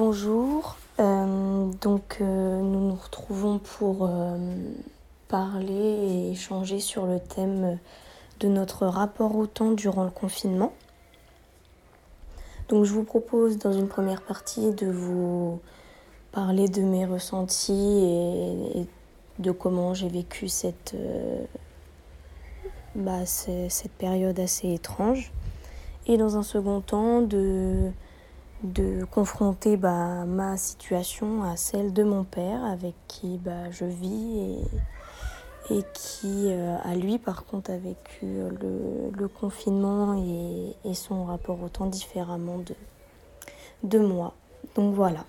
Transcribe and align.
Bonjour, 0.00 0.76
euh, 1.00 1.72
donc 1.80 2.18
euh, 2.20 2.60
nous 2.60 2.90
nous 2.90 2.94
retrouvons 2.94 3.58
pour 3.58 4.06
euh, 4.06 4.38
parler 5.26 5.74
et 5.74 6.30
échanger 6.30 6.78
sur 6.78 7.04
le 7.04 7.18
thème 7.18 7.80
de 8.38 8.46
notre 8.46 8.86
rapport 8.86 9.34
au 9.34 9.48
temps 9.48 9.72
durant 9.72 10.04
le 10.04 10.10
confinement. 10.10 10.72
Donc 12.68 12.84
je 12.84 12.92
vous 12.92 13.02
propose 13.02 13.58
dans 13.58 13.72
une 13.72 13.88
première 13.88 14.22
partie 14.22 14.70
de 14.70 14.86
vous 14.86 15.58
parler 16.30 16.68
de 16.68 16.82
mes 16.82 17.04
ressentis 17.04 18.04
et, 18.76 18.86
de 19.40 19.50
comment 19.50 19.94
j'ai 19.94 20.08
vécu 20.08 20.46
cette, 20.46 20.94
bah, 22.94 23.26
cette 23.26 23.92
période 23.98 24.38
assez 24.38 24.72
étrange. 24.72 25.32
Et 26.06 26.16
dans 26.16 26.36
un 26.36 26.44
second 26.44 26.82
temps 26.82 27.20
de 27.20 27.90
de 28.62 29.04
confronter 29.04 29.76
bah, 29.76 30.24
ma 30.26 30.56
situation 30.56 31.44
à 31.44 31.56
celle 31.56 31.92
de 31.92 32.02
mon 32.02 32.24
père 32.24 32.64
avec 32.64 32.94
qui 33.06 33.38
bah, 33.38 33.70
je 33.70 33.84
vis 33.84 34.58
et, 35.70 35.82
qui 35.94 36.46
euh, 36.48 36.76
a 36.82 36.94
lui 36.94 37.18
par 37.18 37.44
contre 37.44 37.70
a 37.70 37.76
vécu 37.76 38.26
le, 38.26 39.28
confinement 39.28 40.14
et, 40.84 40.94
son 40.94 41.24
rapport 41.24 41.62
au 41.62 41.68
temps 41.68 41.86
différemment 41.86 42.58
de, 43.82 43.98
moi. 43.98 44.34
Donc 44.74 44.94
voilà. 44.94 45.24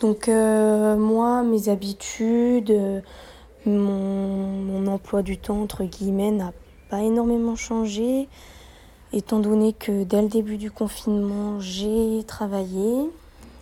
Donc 0.00 0.28
euh, 0.28 0.96
moi, 0.96 1.42
mes 1.42 1.68
habitudes, 1.68 3.02
mon 3.66 4.86
emploi 4.86 5.22
du 5.22 5.36
temps 5.36 5.62
entre 5.62 5.84
guillemets 5.84 6.30
n'a 6.30 6.52
pas 6.88 7.00
énormément 7.00 7.56
changé 7.56 8.28
étant 9.14 9.38
donné 9.38 9.72
que 9.72 10.02
dès 10.02 10.22
le 10.22 10.28
début 10.28 10.56
du 10.56 10.70
confinement, 10.70 11.60
j'ai 11.60 12.24
travaillé, 12.26 13.08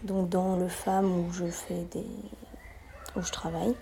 donc 0.03 0.29
dans 0.31 0.57
le 0.57 0.67
FAM 0.67 1.05
où 1.05 1.33
je 1.33 1.45
fais 1.45 1.87
des. 1.93 2.07
où 3.17 3.23
je 3.23 3.31
travaille. 3.31 3.75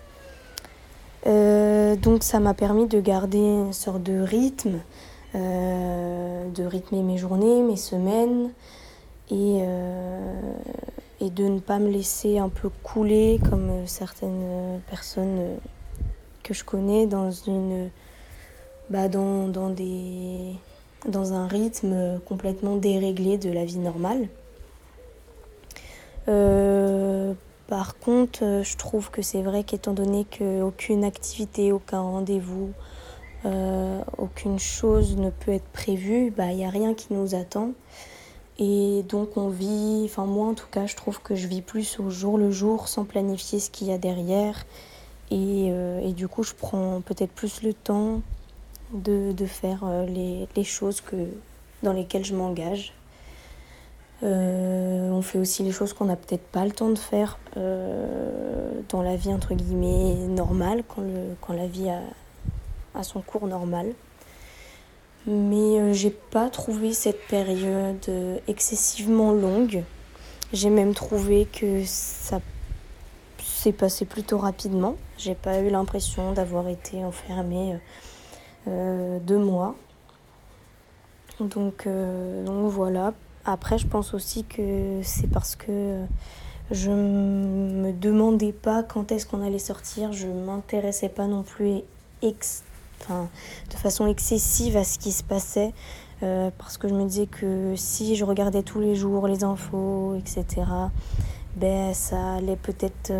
Euh, 1.27 1.95
donc 1.95 2.23
ça 2.23 2.39
m'a 2.39 2.53
permis 2.53 2.87
de 2.87 2.99
garder 2.99 3.37
une 3.37 3.73
sorte 3.73 4.03
de 4.03 4.19
rythme, 4.19 4.79
euh, 5.35 6.49
de 6.49 6.63
rythmer 6.65 7.03
mes 7.03 7.17
journées, 7.17 7.61
mes 7.61 7.77
semaines, 7.77 8.51
et, 9.29 9.59
euh, 9.61 10.53
et 11.21 11.29
de 11.29 11.45
ne 11.45 11.59
pas 11.59 11.79
me 11.79 11.89
laisser 11.89 12.37
un 12.37 12.49
peu 12.49 12.69
couler 12.83 13.39
comme 13.49 13.87
certaines 13.87 14.81
personnes 14.89 15.57
que 16.43 16.53
je 16.53 16.65
connais 16.65 17.05
dans 17.05 17.31
une. 17.31 17.89
Bah 18.89 19.07
dans, 19.07 19.47
dans 19.47 19.69
des 19.69 20.53
dans 21.07 21.33
un 21.33 21.47
rythme 21.47 22.19
complètement 22.25 22.75
déréglé 22.75 23.37
de 23.37 23.51
la 23.51 23.65
vie 23.65 23.79
normale. 23.79 24.27
Euh, 26.27 27.33
par 27.67 27.97
contre, 27.97 28.43
euh, 28.43 28.63
je 28.63 28.77
trouve 28.77 29.09
que 29.09 29.21
c'est 29.21 29.41
vrai 29.41 29.63
qu'étant 29.63 29.93
donné 29.93 30.25
qu'aucune 30.25 31.03
activité, 31.03 31.71
aucun 31.71 32.01
rendez-vous, 32.01 32.71
euh, 33.45 34.01
aucune 34.17 34.59
chose 34.59 35.17
ne 35.17 35.29
peut 35.29 35.51
être 35.51 35.67
prévue, 35.73 36.31
bah, 36.31 36.51
il 36.51 36.57
n'y 36.57 36.65
a 36.65 36.69
rien 36.69 36.93
qui 36.93 37.13
nous 37.13 37.33
attend. 37.35 37.71
Et 38.59 39.03
donc 39.09 39.37
on 39.37 39.47
vit, 39.47 40.03
enfin 40.05 40.25
moi 40.25 40.47
en 40.47 40.53
tout 40.53 40.67
cas, 40.69 40.85
je 40.85 40.95
trouve 40.95 41.19
que 41.21 41.33
je 41.33 41.47
vis 41.47 41.63
plus 41.63 41.99
au 41.99 42.11
jour 42.11 42.37
le 42.37 42.51
jour 42.51 42.87
sans 42.87 43.05
planifier 43.05 43.59
ce 43.59 43.71
qu'il 43.71 43.87
y 43.87 43.91
a 43.91 43.97
derrière. 43.97 44.65
Et 45.31 46.11
du 46.13 46.27
coup, 46.27 46.43
je 46.43 46.53
prends 46.53 46.99
peut-être 46.99 47.31
plus 47.31 47.63
le 47.63 47.73
temps 47.73 48.19
de, 48.93 49.31
de 49.31 49.45
faire 49.45 49.81
euh, 49.83 50.05
les, 50.05 50.47
les, 50.55 50.63
choses 50.63 51.01
que, 51.01 51.27
dans 51.83 51.93
lesquelles 51.93 52.25
je 52.25 52.35
m'engage. 52.35 52.93
Euh, 54.23 55.09
on 55.09 55.21
fait 55.23 55.39
aussi 55.39 55.63
les 55.63 55.71
choses 55.71 55.93
qu'on 55.93 56.05
n'a 56.05 56.15
peut-être 56.15 56.45
pas 56.45 56.63
le 56.63 56.71
temps 56.71 56.89
de 56.89 56.97
faire 56.97 57.39
euh, 57.57 58.71
dans 58.89 59.01
la 59.01 59.15
vie 59.15 59.33
entre 59.33 59.55
guillemets 59.55 60.13
normale, 60.27 60.83
quand, 60.87 61.01
le, 61.01 61.35
quand 61.41 61.53
la 61.53 61.65
vie 61.65 61.89
a, 61.89 62.01
a 62.93 63.03
son 63.03 63.21
cours 63.21 63.47
normal. 63.47 63.93
Mais 65.25 65.79
euh, 65.79 65.93
j'ai 65.93 66.11
pas 66.11 66.49
trouvé 66.49 66.93
cette 66.93 67.27
période 67.27 68.09
excessivement 68.47 69.31
longue. 69.31 69.83
J'ai 70.53 70.69
même 70.69 70.93
trouvé 70.93 71.45
que 71.45 71.83
ça 71.85 72.41
s'est 73.43 73.71
passé 73.71 74.05
plutôt 74.05 74.37
rapidement. 74.37 74.97
J'ai 75.17 75.35
pas 75.35 75.59
eu 75.61 75.69
l'impression 75.69 76.33
d'avoir 76.33 76.67
été 76.67 77.03
enfermée 77.03 77.79
euh, 78.67 79.19
deux 79.19 79.37
mois. 79.37 79.75
Donc, 81.39 81.87
euh, 81.87 82.45
donc 82.45 82.69
voilà. 82.71 83.13
Après, 83.45 83.77
je 83.77 83.87
pense 83.87 84.13
aussi 84.13 84.43
que 84.43 84.99
c'est 85.03 85.27
parce 85.27 85.55
que 85.55 86.03
je 86.69 86.91
me 86.91 87.91
demandais 87.91 88.53
pas 88.53 88.83
quand 88.83 89.11
est-ce 89.11 89.25
qu'on 89.25 89.41
allait 89.41 89.59
sortir. 89.59 90.13
Je 90.13 90.27
m'intéressais 90.27 91.09
pas 91.09 91.25
non 91.25 91.43
plus 91.43 91.81
ex 92.21 92.63
enfin, 93.01 93.29
de 93.71 93.75
façon 93.75 94.05
excessive 94.05 94.77
à 94.77 94.83
ce 94.83 94.99
qui 94.99 95.11
se 95.11 95.23
passait. 95.23 95.73
Euh, 96.23 96.51
parce 96.59 96.77
que 96.77 96.87
je 96.87 96.93
me 96.93 97.05
disais 97.05 97.25
que 97.25 97.73
si 97.75 98.15
je 98.15 98.23
regardais 98.23 98.61
tous 98.61 98.79
les 98.79 98.93
jours 98.93 99.27
les 99.27 99.43
infos, 99.43 100.15
etc., 100.15 100.67
ben, 101.55 101.95
ça 101.95 102.35
allait 102.35 102.55
peut-être 102.55 103.11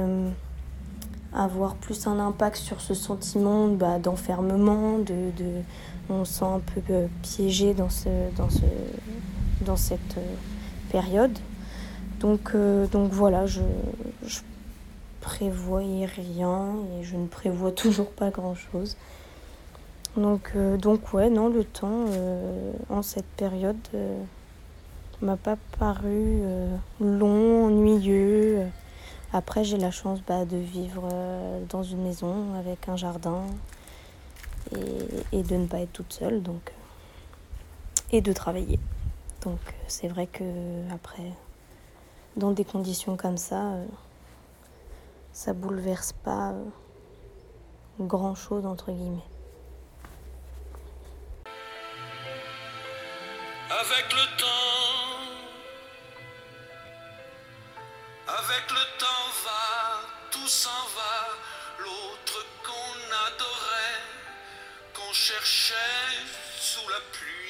avoir 1.34 1.76
plus 1.76 2.08
un 2.08 2.20
impact 2.20 2.58
sur 2.58 2.82
ce 2.82 2.94
sentiment 2.94 3.68
bah, 3.68 4.00
d'enfermement, 4.00 4.98
de, 5.00 5.32
de, 5.38 5.62
on 6.10 6.26
se 6.26 6.34
sent 6.34 6.46
un 6.46 6.60
peu 6.60 6.82
euh, 6.90 7.08
piégé 7.22 7.74
dans, 7.74 7.90
ce, 7.90 8.10
dans, 8.36 8.50
ce, 8.50 8.62
dans 9.62 9.78
cette 9.78 10.18
euh, 10.18 10.36
période. 10.92 11.38
Donc, 12.20 12.52
euh, 12.54 12.86
donc 12.88 13.12
voilà, 13.12 13.46
je, 13.46 13.62
je 14.26 14.40
prévoyais 15.22 16.06
rien 16.06 16.76
et 17.00 17.04
je 17.04 17.16
ne 17.16 17.28
prévois 17.28 17.72
toujours 17.76 18.12
pas 18.12 18.30
grand-chose. 18.30 18.98
Donc, 20.18 20.52
donc 20.80 21.14
ouais, 21.14 21.30
non, 21.30 21.48
le 21.48 21.64
temps 21.64 22.04
en 22.90 23.02
cette 23.02 23.30
période 23.38 23.78
m'a 25.22 25.38
pas 25.38 25.56
paru 25.80 26.42
long, 27.00 27.68
ennuyeux. 27.68 28.66
Après, 29.34 29.64
j'ai 29.64 29.78
la 29.78 29.92
chance 29.92 30.20
bah, 30.28 30.44
de 30.44 30.58
vivre 30.58 31.08
euh, 31.12 31.64
dans 31.70 31.84
une 31.84 32.04
maison 32.04 32.54
avec 32.56 32.90
un 32.90 32.98
jardin 32.98 33.46
et, 34.76 35.38
et, 35.38 35.44
de 35.44 35.56
ne 35.56 35.68
pas 35.68 35.80
être 35.80 35.94
toute 35.94 36.12
seule, 36.12 36.44
donc 36.44 36.70
euh, 36.70 38.18
et 38.18 38.22
de 38.22 38.34
travailler. 38.34 38.78
Donc 39.42 39.60
c'est 39.88 40.10
vrai 40.10 40.28
que 40.28 40.44
après, 40.94 41.32
dans 42.36 42.52
des 42.52 42.66
conditions 42.66 43.16
comme 43.16 43.38
ça, 43.38 43.72
euh, 43.72 43.86
ça 45.32 45.54
bouleverse 45.54 46.12
pas 46.12 46.54
grand 48.02 48.36
chose 48.36 48.66
entre 48.66 48.92
guillemets. 48.92 49.24
Le 58.70 59.00
temps 59.00 59.28
va, 59.44 60.02
tout 60.32 60.48
s'en 60.48 60.70
va, 60.96 61.38
l'autre 61.80 62.46
qu'on 62.64 62.96
adorait, 63.28 64.02
qu'on 64.94 65.14
cherchait 65.14 66.12
sous 66.60 66.88
la 66.90 67.00
pluie, 67.12 67.41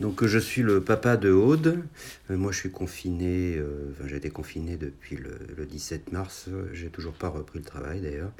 Donc 0.00 0.24
je 0.24 0.38
suis 0.38 0.62
le 0.62 0.80
papa 0.80 1.16
de 1.16 1.32
Aude. 1.32 1.82
Euh, 2.30 2.36
moi 2.36 2.52
je 2.52 2.58
suis 2.58 2.70
confiné, 2.70 3.56
euh, 3.56 3.90
j'ai 4.06 4.16
été 4.16 4.30
confiné 4.30 4.76
depuis 4.76 5.16
le, 5.16 5.36
le 5.56 5.66
17 5.66 6.12
mars. 6.12 6.48
J'ai 6.72 6.88
toujours 6.88 7.14
pas 7.14 7.28
repris 7.28 7.58
le 7.58 7.64
travail 7.64 8.00
d'ailleurs. 8.00 8.30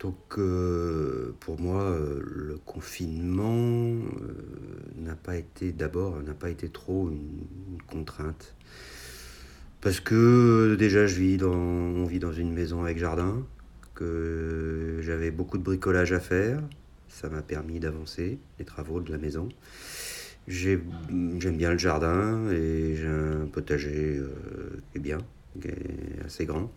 Donc 0.00 0.16
euh, 0.38 1.34
pour 1.40 1.60
moi 1.60 1.94
le 2.24 2.58
confinement 2.64 3.96
n'a 4.96 5.14
pas 5.14 5.36
été 5.36 5.72
d'abord 5.72 6.22
n'a 6.22 6.34
pas 6.34 6.48
été 6.48 6.68
trop 6.68 7.10
une, 7.10 7.82
contrainte 7.86 8.54
parce 9.80 10.00
que 10.00 10.76
déjà 10.78 11.06
dans 11.38 11.52
on 11.52 12.04
vit 12.04 12.18
dans 12.18 12.32
une 12.32 12.52
maison 12.52 12.82
avec 12.82 12.98
jardin 12.98 13.44
que 13.94 15.00
j'avais 15.02 15.30
beaucoup 15.30 15.58
de 15.58 15.64
bricolage 15.64 16.12
à 16.12 16.20
faire 16.20 16.62
Ça 17.08 17.28
m'a 17.28 17.42
permis 17.42 17.80
d'avancer 17.80 18.38
les 18.58 18.64
travaux 18.64 19.00
de 19.00 19.10
la 19.10 19.18
maison. 19.18 19.48
J'aime 20.46 21.56
bien 21.56 21.72
le 21.72 21.78
jardin 21.78 22.50
et 22.50 22.96
j'ai 22.96 23.06
un 23.06 23.46
potager 23.52 24.20
qui 24.92 24.98
est 24.98 25.00
bien, 25.00 25.18
qui 25.60 25.68
est 25.68 26.24
assez 26.24 26.46
grand. 26.46 26.72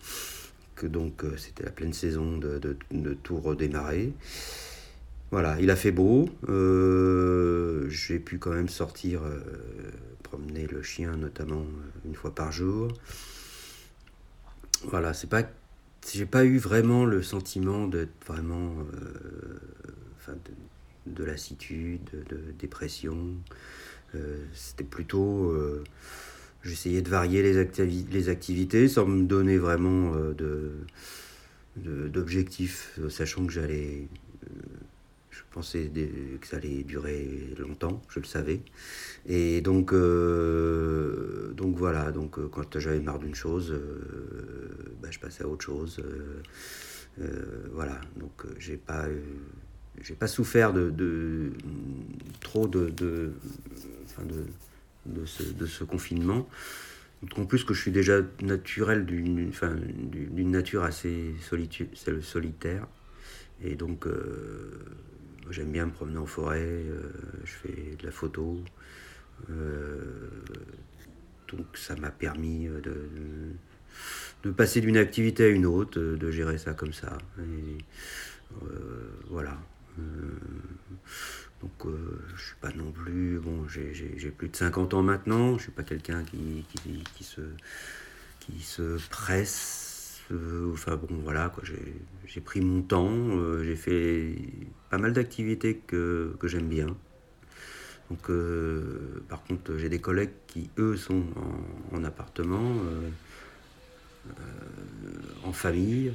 Que 0.76 0.88
donc 0.88 1.24
c'était 1.38 1.64
la 1.64 1.72
pleine 1.72 1.94
saison 1.94 2.38
de, 2.38 2.60
de, 2.92 3.14
tout 3.14 3.38
redémarrer. 3.40 4.14
Voilà, 5.32 5.58
il 5.62 5.72
a 5.72 5.78
fait 5.78 5.92
beau. 5.92 6.30
Euh, 6.50 7.88
j'ai 7.90 8.20
pu 8.20 8.38
quand 8.38 8.52
même 8.52 8.68
sortir, 8.68 9.24
euh, 9.24 9.40
promener 10.24 10.68
le 10.68 10.82
chien 10.84 11.16
notamment 11.16 11.62
euh, 11.62 12.08
une 12.08 12.16
fois 12.16 12.36
par 12.36 12.52
jour. 12.52 12.90
Voilà, 14.84 15.14
c'est 15.14 15.30
pas, 15.30 15.44
j'ai 16.12 16.26
pas 16.26 16.44
eu 16.44 16.58
vraiment 16.58 17.06
le 17.06 17.24
sentiment 17.24 17.88
d'être 17.88 18.12
vraiment, 18.28 18.74
lassitude, 21.24 22.10
de, 22.30 22.40
dépression. 22.60 23.36
C'était 24.54 24.84
plutôt, 24.84 25.56
j'essayais 26.64 27.02
de 27.02 27.10
varier 27.10 27.42
les, 27.42 27.66
les, 28.12 28.30
activités 28.30 28.90
sans 28.90 29.06
me 29.06 29.24
donner 29.24 29.58
vraiment 29.58 30.12
de 30.16 30.72
d'objectifs, 31.78 33.00
sachant 33.10 33.46
que 33.46 33.54
j'allais 33.54 34.10
je 35.52 35.56
pensais 35.56 35.92
que 36.40 36.48
ça 36.48 36.58
allait 36.58 36.84
durer 36.84 37.54
longtemps, 37.58 38.02
je 38.10 38.20
le 38.20 38.26
savais. 38.26 38.62
Et 39.26 39.62
donc, 39.62 39.92
euh, 39.94 41.52
donc 41.54 41.76
voilà, 41.76 42.12
donc 42.12 42.40
euh, 42.40 42.48
quand 42.50 42.80
j'avais 42.80 43.02
marre 43.02 43.20
d'une 43.20 43.36
chose, 43.36 43.72
euh, 43.72 44.70
bah, 45.02 45.10
je 45.12 45.20
passais 45.20 45.44
à 45.44 45.48
autre 45.48 45.66
chose. 45.66 46.02
voilà, 47.74 48.00
donc 48.18 48.46
j'ai 48.60 48.78
pas, 48.78 49.08
j'ai 50.02 50.16
pas 50.16 50.28
souffert 50.28 50.74
de, 50.74 51.52
trop 52.40 52.68
de, 52.68 52.90
de, 52.90 53.34
de, 55.06 55.26
ce, 55.26 55.44
de 55.44 55.66
ce 55.66 55.84
confinement. 55.84 56.48
En 57.38 57.46
plus 57.46 57.64
que 57.64 57.74
je 57.74 57.82
suis 57.82 57.92
déjà 57.92 58.22
naturel 58.42 59.06
d'une 59.06 60.52
nature 60.52 60.84
assez 60.84 61.34
solitaire. 62.24 62.88
Et 63.64 63.76
donc, 63.76 64.08
J'aime 65.52 65.72
bien 65.72 65.88
me 65.88 65.92
promener 65.92 66.18
en 66.18 66.26
forêt, 66.26 66.62
euh, 66.62 67.12
je 67.44 67.52
fais 67.52 67.96
de 68.00 68.06
la 68.06 68.12
photo. 68.12 68.64
Euh, 69.50 70.30
donc 71.50 71.66
ça 71.76 71.96
m'a 71.96 72.12
permis 72.12 72.68
de, 72.68 73.10
de, 74.44 74.52
passer 74.52 74.80
d'une 74.80 74.98
activité 74.98 75.46
à 75.46 75.48
une 75.48 75.66
autre, 75.66 76.00
de 76.00 76.32
gérer 76.32 76.58
ça 76.58 76.74
comme 76.74 76.94
ça. 76.94 77.18
Euh, 77.40 77.78
voilà. 79.30 79.58
Donc 81.62 81.72
je 82.36 82.42
suis 82.46 82.56
pas 82.62 82.72
non 82.72 82.92
plus. 82.92 83.40
Bon, 83.40 83.68
j'ai 83.68 84.32
plus 84.32 84.50
de 84.50 84.56
50 84.56 84.94
ans 84.94 85.04
maintenant, 85.04 85.58
je 85.58 85.64
suis 85.64 85.72
pas 85.72 85.84
quelqu'un 85.84 86.24
qui, 86.24 86.66
qui, 86.70 87.04
qui, 87.16 87.24
se, 87.24 87.42
qui 88.40 88.62
se 88.62 88.98
presse 89.10 89.92
euh, 90.32 90.72
enfin 90.74 90.96
bon, 90.96 91.16
voilà, 91.24 91.50
quoi, 91.50 91.64
j'ai 92.26 92.42
pris 92.42 92.62
mon 92.62 92.82
temps, 92.82 93.10
euh, 93.12 93.64
j'ai 93.64 93.76
fait 93.76 94.36
pas 94.90 94.98
mal 94.98 95.14
d'activités 95.14 95.78
que, 95.78 96.36
que 96.40 96.48
j'aime 96.48 96.68
bien. 96.68 96.96
Donc, 98.10 98.30
euh, 98.30 99.24
par 99.30 99.44
contre, 99.44 99.78
j'ai 99.78 99.90
des 99.90 100.00
collègues 100.00 100.32
qui, 100.48 100.70
eux, 100.78 100.96
sont 100.98 101.24
en, 101.92 102.04
appartement, 102.04 102.76
en 105.44 105.54
famille. 105.54 106.14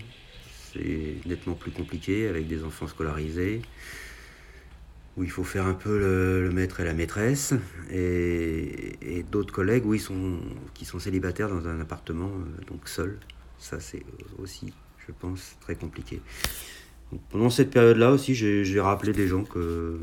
C'est 0.76 1.28
nettement 1.28 1.54
plus 1.54 1.70
compliqué 1.70 2.28
avec 2.28 2.46
des 2.46 2.64
enfants 2.64 2.86
scolarisés, 2.86 3.62
où 5.16 5.24
il 5.24 5.30
faut 5.30 5.44
faire 5.44 5.66
un 5.66 5.74
peu 5.74 5.98
le, 5.98 6.50
maître 6.50 6.80
et 6.80 6.84
la 6.84 6.94
maîtresse. 6.94 7.54
Et, 7.90 9.24
d'autres 9.30 9.52
collègues, 9.52 9.84
ils 9.92 10.00
sont, 10.00 10.38
qui 10.74 10.84
sont 10.84 10.98
célibataires 10.98 11.48
dans 11.48 11.66
un 11.66 11.80
appartement, 11.80 12.30
donc 12.68 12.88
seuls. 12.88 13.18
Ça, 13.58 13.80
c'est 13.80 14.02
aussi, 14.38 14.72
je 15.06 15.12
pense, 15.18 15.56
très 15.60 15.74
compliqué. 15.74 16.20
pendant 17.30 17.50
cette 17.50 17.70
période-là 17.70 18.12
aussi, 18.12 18.34
j'ai 18.34 18.80
rappelé 18.80 19.12
des 19.12 19.26
gens 19.26 19.44
que, 19.44 19.98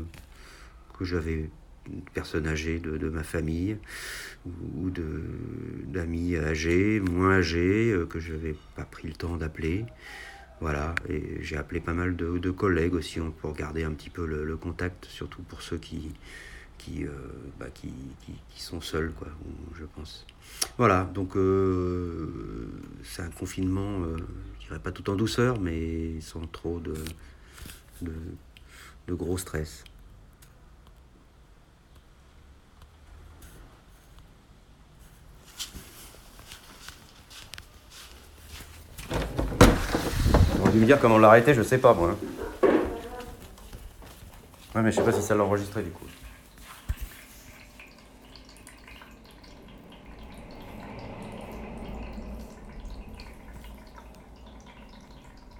que 0.98 1.04
j'avais, 1.04 1.48
personnes 2.12 2.46
âgées 2.46 2.78
de, 2.78 3.08
ma 3.08 3.22
famille 3.22 3.76
ou 4.46 4.90
d'amis 5.86 6.36
âgés, 6.36 7.00
moins 7.00 7.38
âgés, 7.38 7.92
euh, 7.92 8.06
que 8.06 8.20
je 8.20 8.32
n'avais 8.32 8.54
pas 8.76 8.84
pris 8.84 9.08
le 9.08 9.14
temps 9.14 9.36
d'appeler. 9.36 9.86
Voilà, 10.64 10.94
et 11.10 11.42
j'ai 11.42 11.58
appelé 11.58 11.78
pas 11.78 11.92
mal 11.92 12.16
de, 12.16 12.50
collègues 12.50 12.94
aussi 12.94 13.20
pour 13.42 13.52
garder 13.52 13.84
un 13.84 13.92
petit 13.92 14.08
peu 14.08 14.24
le, 14.24 14.56
contact, 14.56 15.04
surtout 15.04 15.42
pour 15.42 15.60
ceux 15.60 15.76
qui, 15.76 16.08
euh, 17.04 17.10
bah, 17.60 17.66
sont 18.56 18.80
seuls, 18.80 19.12
je 19.78 19.84
pense. 19.84 20.24
Voilà, 20.78 21.04
donc 21.12 21.36
euh, 21.36 22.66
c'est 23.02 23.20
un 23.20 23.28
confinement, 23.28 24.04
euh, 24.04 24.16
je 24.58 24.68
dirais 24.68 24.78
pas 24.78 24.90
tout 24.90 25.10
en 25.10 25.16
douceur, 25.16 25.60
mais 25.60 26.18
sans 26.22 26.46
trop 26.46 26.80
de, 26.80 26.94
gros 29.10 29.36
stress. 29.36 29.84
Dû 40.74 40.80
me 40.80 40.86
dire 40.86 41.00
comment 41.00 41.18
l'arrêter, 41.18 41.54
je 41.54 41.62
sais 41.62 41.78
pas 41.78 41.94
moi. 41.94 42.10
Hein. 42.10 42.68
Ouais, 44.74 44.82
mais 44.82 44.90
je 44.90 44.96
sais 44.96 45.02
pas 45.02 45.12
si 45.12 45.22
ça 45.22 45.34
l'a 45.34 45.44
enregistré 45.44 45.82
du 45.82 45.90
coup. 45.90 46.04